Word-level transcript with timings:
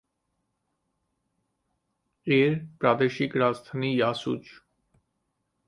এর 2.27 2.51
প্রাদেশিক 2.79 3.31
রাজধানী 3.35 3.89
ইয়াসুজ। 3.95 4.43